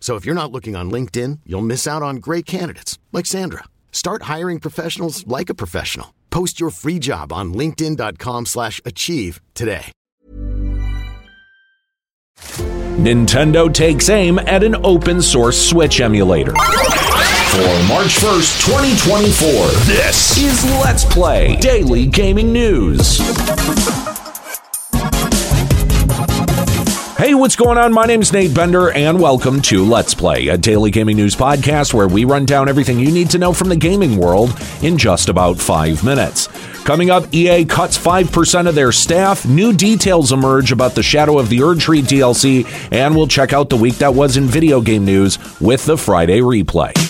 [0.00, 3.64] So if you're not looking on LinkedIn, you'll miss out on great candidates like Sandra.
[3.92, 6.14] Start hiring professionals like a professional.
[6.30, 9.92] Post your free job on linkedin.com/achieve today.
[12.98, 16.52] Nintendo takes aim at an open source Switch emulator.
[16.52, 23.18] For March 1st, 2024, this is Let's Play Daily Gaming News.
[27.18, 27.92] Hey, what's going on?
[27.92, 32.06] My name's Nate Bender, and welcome to Let's Play, a daily gaming news podcast where
[32.06, 35.58] we run down everything you need to know from the gaming world in just about
[35.58, 36.46] five minutes.
[36.84, 41.48] Coming up, EA cuts 5% of their staff, new details emerge about the Shadow of
[41.48, 45.40] the Erdtree DLC, and we'll check out the week that was in video game news
[45.60, 47.07] with the Friday replay.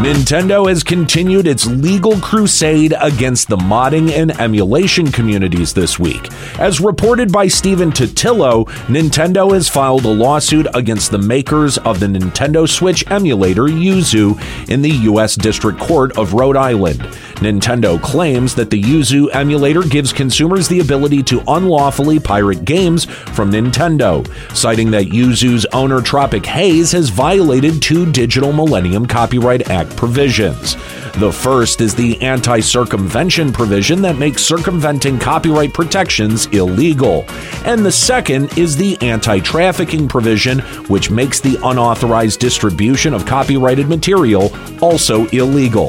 [0.00, 6.28] Nintendo has continued its legal crusade against the modding and emulation communities this week.
[6.58, 12.06] As reported by Stephen Totilo, Nintendo has filed a lawsuit against the makers of the
[12.06, 15.36] Nintendo Switch emulator Yuzu in the U.S.
[15.36, 16.98] District Court of Rhode Island.
[17.42, 23.52] Nintendo claims that the Yuzu emulator gives consumers the ability to unlawfully pirate games from
[23.52, 24.26] Nintendo,
[24.56, 30.76] citing that Yuzu's owner Tropic Haze has violated two Digital Millennium Copyright Act provisions.
[31.18, 37.26] The first is the anti circumvention provision that makes circumventing copyright protections illegal.
[37.66, 43.88] And the second is the anti trafficking provision, which makes the unauthorized distribution of copyrighted
[43.88, 44.50] material
[44.80, 45.88] also illegal.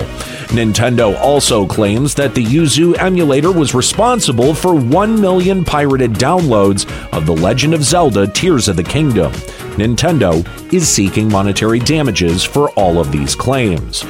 [0.49, 7.25] Nintendo also claims that the Yuzu emulator was responsible for 1 million pirated downloads of
[7.25, 9.31] The Legend of Zelda Tears of the Kingdom.
[9.77, 14.03] Nintendo is seeking monetary damages for all of these claims.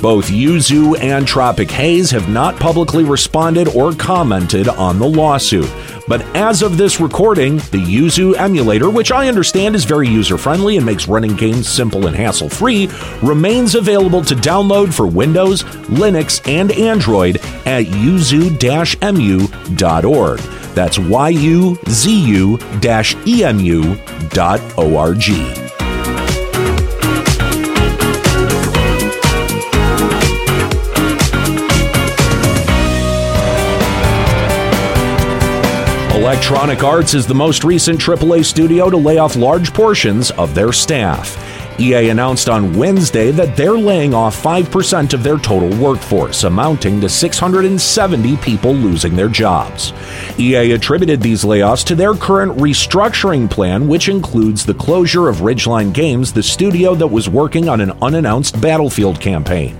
[0.00, 5.70] Both Yuzu and Tropic Haze have not publicly responded or commented on the lawsuit.
[6.08, 10.78] But as of this recording, the Yuzu emulator, which I understand is very user friendly
[10.78, 12.88] and makes running games simple and hassle free,
[13.22, 17.36] remains available to download for Windows, Linux, and Android
[17.66, 18.50] at yuzu
[19.00, 20.40] mu.org.
[20.74, 21.76] That's Y U
[36.30, 40.72] Electronic Arts is the most recent AAA studio to lay off large portions of their
[40.72, 41.36] staff.
[41.80, 47.08] EA announced on Wednesday that they're laying off 5% of their total workforce, amounting to
[47.08, 49.92] 670 people losing their jobs.
[50.38, 55.92] EA attributed these layoffs to their current restructuring plan, which includes the closure of Ridgeline
[55.92, 59.76] Games, the studio that was working on an unannounced Battlefield campaign.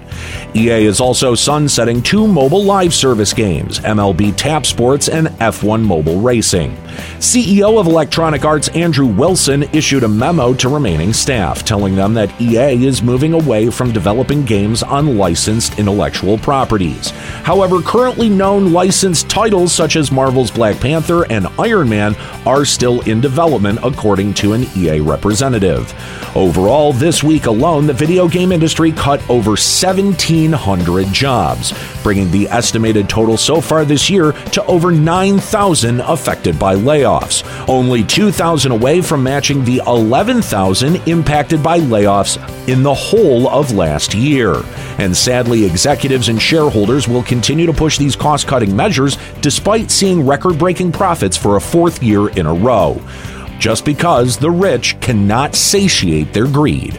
[0.55, 6.21] EA is also sunsetting two mobile live service games, MLB Tap Sports and F1 Mobile
[6.21, 6.77] Racing.
[7.19, 12.39] CEO of Electronic Arts Andrew Wilson issued a memo to remaining staff telling them that
[12.41, 17.11] EA is moving away from developing games on licensed intellectual properties.
[17.45, 23.01] However, currently known licensed titles such as Marvel's Black Panther and Iron Man are still
[23.03, 25.95] in development, according to an EA representative.
[26.37, 29.57] Overall, this week alone, the video game industry cut over
[30.01, 36.75] 1,700 jobs, bringing the estimated total so far this year to over 9,000 affected by
[36.75, 43.73] layoffs, only 2,000 away from matching the 11,000 impacted by layoffs in the whole of
[43.73, 44.63] last year.
[44.99, 50.27] And sadly, executives and shareholders will continue to push these cost cutting measures despite seeing
[50.27, 53.01] record breaking profits for a fourth year in a row.
[53.59, 56.99] Just because the rich cannot satiate their greed.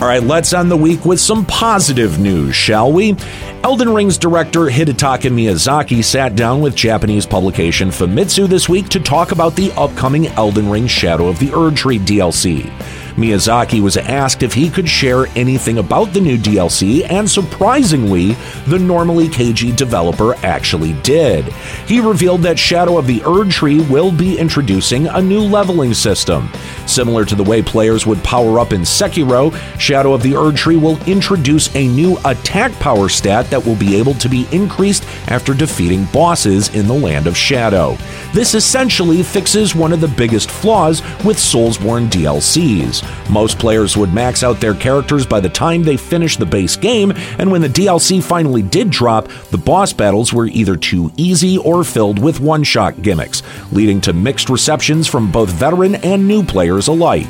[0.00, 3.16] All right, let's end the week with some positive news, shall we?
[3.64, 9.32] Elden Ring's director Hidetaka Miyazaki sat down with Japanese publication Famitsu this week to talk
[9.32, 12.70] about the upcoming Elden Ring Shadow of the Erdtree DLC.
[13.18, 18.34] Miyazaki was asked if he could share anything about the new DLC, and surprisingly,
[18.68, 21.44] the normally cagey developer actually did.
[21.86, 26.48] He revealed that Shadow of the Erdtree will be introducing a new leveling system.
[26.86, 31.02] Similar to the way players would power up in Sekiro, Shadow of the Erdtree will
[31.08, 36.04] introduce a new attack power stat that will be able to be increased after defeating
[36.12, 37.96] bosses in the Land of Shadow.
[38.32, 43.07] This essentially fixes one of the biggest flaws with Soulsborne DLCs.
[43.30, 47.12] Most players would max out their characters by the time they finished the base game,
[47.38, 51.84] and when the DLC finally did drop, the boss battles were either too easy or
[51.84, 56.88] filled with one shot gimmicks, leading to mixed receptions from both veteran and new players
[56.88, 57.28] alike.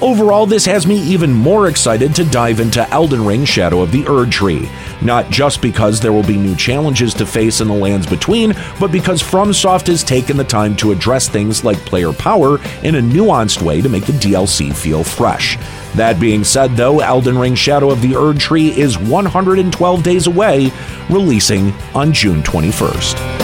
[0.00, 4.02] Overall, this has me even more excited to dive into Elden Ring Shadow of the
[4.02, 4.68] Erdtree.
[5.00, 8.90] Not just because there will be new challenges to face in the lands between, but
[8.90, 13.62] because FromSoft has taken the time to address things like player power in a nuanced
[13.62, 15.58] way to make the DLC feel fresh.
[15.94, 20.72] That being said, though, Elden Ring Shadow of the Erdtree is 112 days away,
[21.10, 23.41] releasing on June 21st.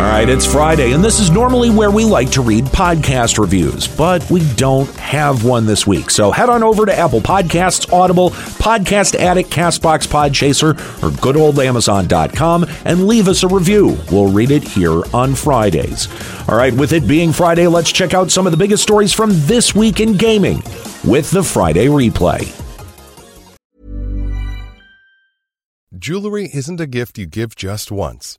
[0.00, 4.28] Right, it's Friday, and this is normally where we like to read podcast reviews, but
[4.30, 6.10] we don't have one this week.
[6.10, 11.58] So head on over to Apple Podcasts, Audible, Podcast Addict, Castbox Podchaser, or good old
[11.58, 13.96] Amazon.com and leave us a review.
[14.10, 16.08] We'll read it here on Fridays.
[16.48, 19.30] All right, with it being Friday, let's check out some of the biggest stories from
[19.32, 20.62] this week in gaming
[21.04, 22.50] with the Friday replay.
[25.96, 28.38] Jewelry isn't a gift you give just once.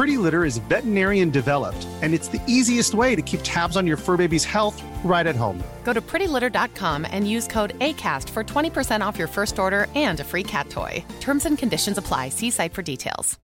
[0.00, 3.98] Pretty Litter is veterinarian developed, and it's the easiest way to keep tabs on your
[3.98, 5.62] fur baby's health right at home.
[5.84, 10.24] Go to prettylitter.com and use code ACAST for 20% off your first order and a
[10.24, 11.04] free cat toy.
[11.20, 12.30] Terms and conditions apply.
[12.30, 13.38] See site for details.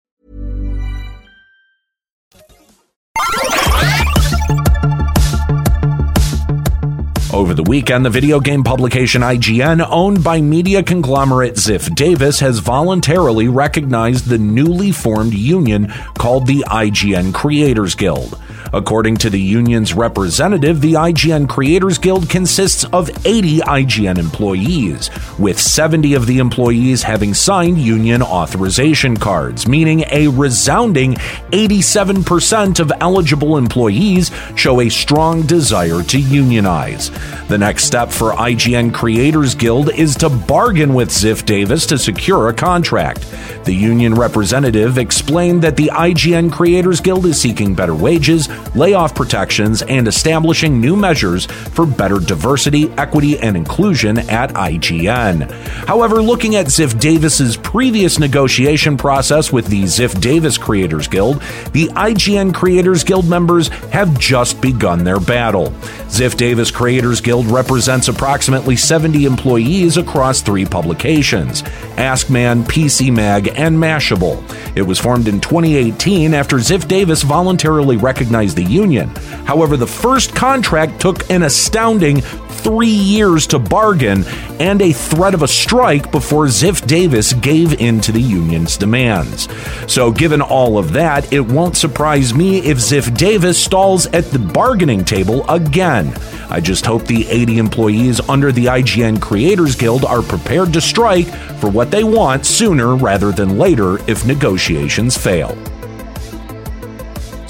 [7.42, 12.60] Over the weekend, the video game publication IGN, owned by media conglomerate Ziff Davis, has
[12.60, 18.40] voluntarily recognized the newly formed union called the IGN Creators Guild.
[18.74, 25.60] According to the union's representative, the IGN Creators Guild consists of 80 IGN employees, with
[25.60, 31.14] 70 of the employees having signed union authorization cards, meaning a resounding
[31.52, 37.10] 87% of eligible employees show a strong desire to unionize.
[37.48, 42.48] The next step for IGN Creators Guild is to bargain with Ziff Davis to secure
[42.48, 43.26] a contract.
[43.64, 49.82] The union representative explained that the IGN Creators Guild is seeking better wages, layoff protections,
[49.82, 55.50] and establishing new measures for better diversity, equity, and inclusion at IGN.
[55.86, 61.40] However, looking at Ziff Davis's previous negotiation process with the Ziff Davis Creators Guild,
[61.72, 65.66] the IGN Creators Guild members have just begun their battle.
[66.08, 73.76] Ziff Davis Creators Guild represents approximately 70 employees across three publications AskMen, PC Mag, and
[73.76, 74.42] Mashable.
[74.76, 79.08] It was formed in 2018 after Ziff Davis voluntarily recognized the union.
[79.46, 84.24] However, the first contract took an astounding three years to bargain
[84.60, 89.48] and a threat of a strike before Ziff Davis gave in to the union's demands.
[89.92, 94.38] So, given all of that, it won't surprise me if Ziff Davis stalls at the
[94.38, 96.14] bargaining table again.
[96.48, 101.26] I just hope the 80 employees under the IGN Creators Guild are prepared to strike
[101.58, 105.56] for what they want sooner rather than later if negotiations fail.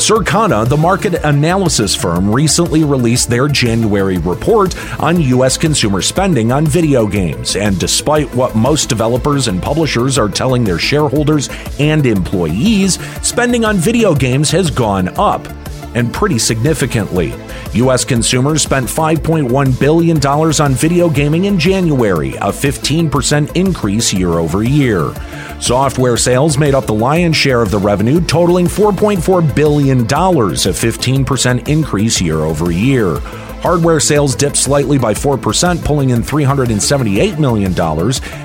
[0.02, 5.56] Circana, the market analysis firm, recently released their January report on U.S.
[5.56, 7.54] consumer spending on video games.
[7.54, 13.76] And despite what most developers and publishers are telling their shareholders and employees, spending on
[13.76, 15.46] video games has gone up
[15.94, 17.34] and pretty significantly.
[17.74, 18.04] U.S.
[18.04, 25.12] consumers spent $5.1 billion on video gaming in January, a 15% increase year over year.
[25.60, 31.68] Software sales made up the lion's share of the revenue, totaling $4.4 billion, a 15%
[31.68, 33.18] increase year over year.
[33.62, 37.72] Hardware sales dipped slightly by 4%, pulling in $378 million.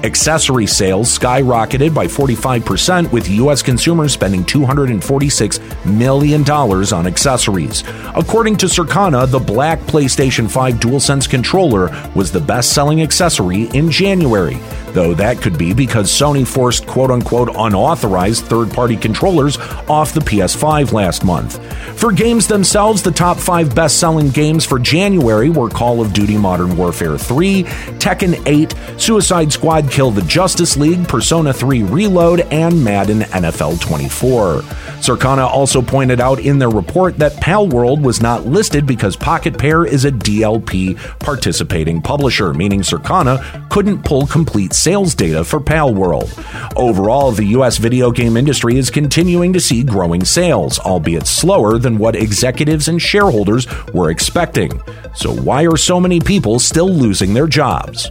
[0.05, 3.63] Accessory sales skyrocketed by 45%, with U.S.
[3.63, 7.83] consumers spending $246 million on accessories.
[8.13, 13.89] According to Circana, the black PlayStation 5 DualSense controller was the best selling accessory in
[13.89, 14.59] January
[14.97, 20.19] though that could be because Sony forced quote unquote unauthorized third party controllers off the
[20.19, 21.63] PS5 last month.
[21.99, 26.35] For games themselves, the top five best selling games for January were Call of Duty
[26.35, 27.63] Modern Warfare 3,
[27.99, 34.61] Tekken 8, Suicide Squad Kill the Justice League, Persona 3 Reload, and Madden NFL 24.
[34.97, 39.85] Circana also pointed out in their report that Palworld was not listed because Pocket Pair
[39.85, 46.31] is a DLP participating publisher, meaning Circana couldn't pull complete sales data for Palworld.
[46.77, 51.97] Overall, the US video game industry is continuing to see growing sales, albeit slower than
[51.97, 54.71] what executives and shareholders were expecting.
[55.13, 58.09] So, why are so many people still losing their jobs?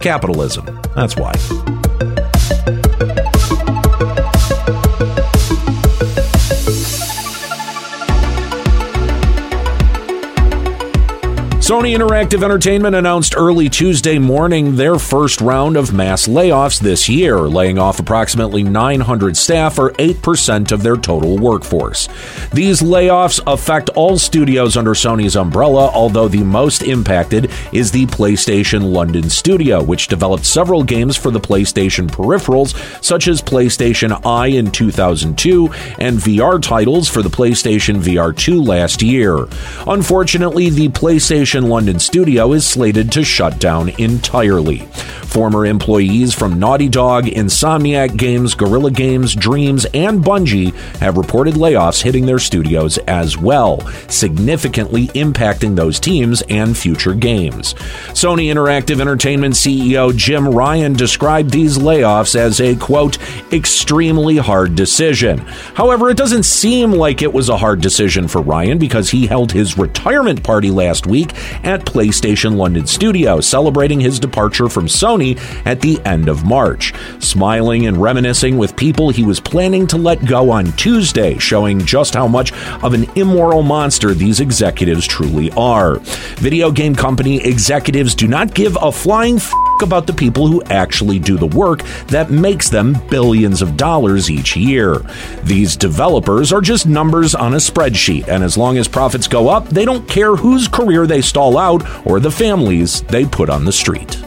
[0.00, 0.64] Capitalism.
[0.96, 1.34] That's why.
[11.70, 17.42] Sony Interactive Entertainment announced early Tuesday morning their first round of mass layoffs this year,
[17.42, 22.08] laying off approximately 900 staff or 8% of their total workforce.
[22.52, 28.92] These layoffs affect all studios under Sony's umbrella, although the most impacted is the PlayStation
[28.92, 34.72] London studio, which developed several games for the PlayStation peripherals, such as PlayStation Eye in
[34.72, 35.66] 2002
[36.00, 39.46] and VR titles for the PlayStation VR 2 last year.
[39.86, 44.78] Unfortunately, the PlayStation London studio is slated to shut down entirely.
[45.30, 52.02] Former employees from Naughty Dog, Insomniac Games, Guerrilla Games, Dreams, and Bungie have reported layoffs
[52.02, 57.74] hitting their studios as well, significantly impacting those teams and future games.
[58.10, 63.18] Sony Interactive Entertainment CEO Jim Ryan described these layoffs as a quote,
[63.52, 65.38] extremely hard decision.
[65.74, 69.52] However, it doesn't seem like it was a hard decision for Ryan because he held
[69.52, 71.32] his retirement party last week
[71.64, 76.92] at PlayStation London Studio, celebrating his departure from Sony at the end of March.
[77.18, 82.14] Smiling and reminiscing with people he was planning to let go on Tuesday, showing just
[82.14, 82.52] how much
[82.82, 85.96] of an immoral monster these executives truly are.
[86.36, 89.52] Video game company executives do not give a flying f-
[89.82, 94.56] about the people who actually do the work that makes them billions of dollars each
[94.56, 94.96] year.
[95.42, 99.68] These developers are just numbers on a spreadsheet, and as long as profits go up,
[99.68, 103.72] they don't care whose career they stall out or the families they put on the
[103.72, 104.22] street.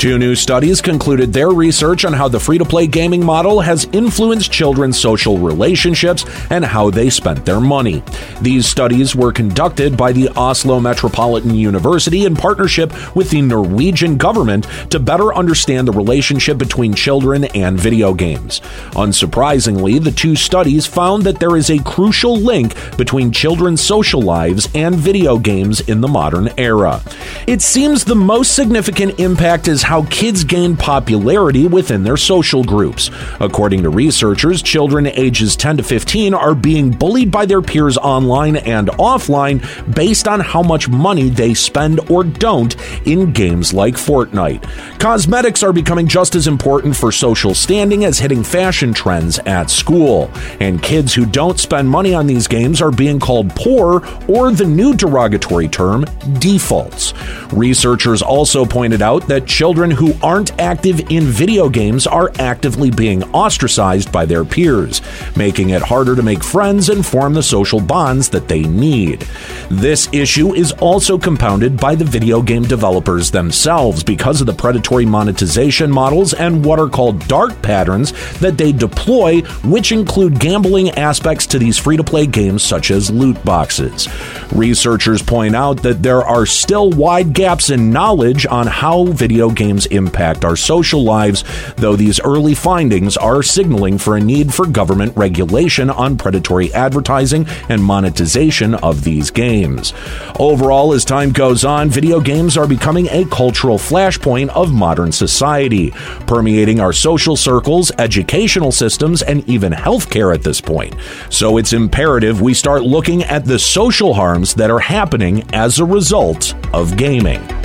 [0.00, 3.86] Two new studies concluded their research on how the free to play gaming model has
[3.92, 8.02] influenced children's social relationships and how they spent their money.
[8.40, 14.66] These studies were conducted by the Oslo Metropolitan University in partnership with the Norwegian government
[14.88, 18.60] to better understand the relationship between children and video games.
[18.92, 24.66] Unsurprisingly, the two studies found that there is a crucial link between children's social lives
[24.74, 27.02] and video games in the modern era.
[27.46, 33.10] It seems the most significant impact is how kids gain popularity within their social groups.
[33.40, 38.54] According to researchers, children ages 10 to 15 are being bullied by their peers online
[38.54, 39.58] and offline
[39.92, 44.62] based on how much money they spend or don't in games like Fortnite.
[45.00, 50.30] Cosmetics are becoming just as important for social standing as hitting fashion trends at school.
[50.60, 54.66] And kids who don't spend money on these games are being called poor or the
[54.66, 56.04] new derogatory term,
[56.38, 57.12] defaults.
[57.52, 62.90] Researchers also pointed out that children children who aren't active in video games are actively
[62.90, 65.00] being ostracized by their peers,
[65.36, 69.26] making it harder to make friends and form the social bonds that they need.
[69.70, 75.06] This issue is also compounded by the video game developers themselves because of the predatory
[75.06, 81.46] monetization models and what are called dark patterns that they deploy, which include gambling aspects
[81.46, 84.08] to these free to play games such as loot boxes.
[84.52, 89.69] Researchers point out that there are still wide gaps in knowledge on how video games
[89.70, 91.44] games impact our social lives,
[91.76, 97.46] though these early findings are signaling for a need for government regulation on predatory advertising
[97.68, 99.92] and monetization of these games.
[100.40, 105.92] Overall, as time goes on, video games are becoming a cultural flashpoint of modern society,
[106.26, 110.96] permeating our social circles, educational systems, and even healthcare at this point.
[111.28, 115.84] So it's imperative we start looking at the social harms that are happening as a
[115.84, 117.59] result of gaming.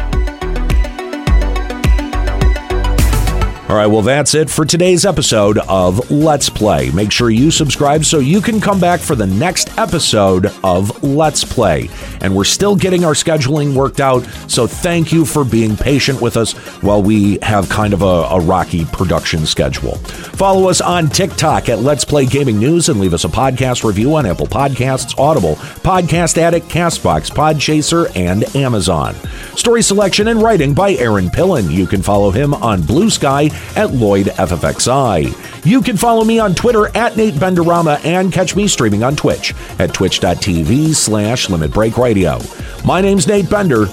[3.68, 6.92] All right, well, that's it for today's episode of Let's Play.
[6.92, 11.44] Make sure you subscribe so you can come back for the next episode of Let's
[11.44, 11.90] Play.
[12.22, 16.38] And we're still getting our scheduling worked out, so thank you for being patient with
[16.38, 16.54] us
[16.84, 19.96] while we have kind of a, a rocky production schedule.
[19.96, 24.14] Follow us on TikTok at Let's Play Gaming News and leave us a podcast review
[24.14, 29.16] on Apple Podcasts, Audible, Podcast Addict, Castbox, Podchaser, and Amazon.
[29.56, 31.72] Story selection and writing by Aaron Pillen.
[31.72, 35.66] You can follow him on Blue Sky at Lloyd FFXI.
[35.66, 39.54] You can follow me on Twitter at Nate Benderama and catch me streaming on Twitch
[39.80, 42.40] at twitch.tv slash Limit Break Radio.
[42.86, 43.88] My name's Nate Bender.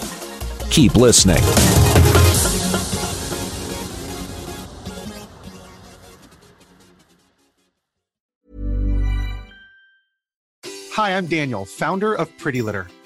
[0.70, 1.42] Keep listening.
[10.94, 12.86] Hi, I'm Daniel, founder of Pretty Litter.